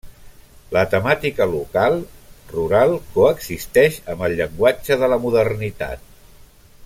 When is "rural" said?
2.55-2.93